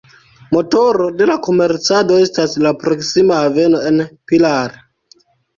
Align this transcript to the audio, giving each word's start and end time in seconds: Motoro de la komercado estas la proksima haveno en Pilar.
Motoro 0.55 1.09
de 1.19 1.27
la 1.31 1.35
komercado 1.49 2.17
estas 2.29 2.57
la 2.65 2.73
proksima 2.85 3.39
haveno 3.43 3.83
en 3.91 4.03
Pilar. 4.33 4.79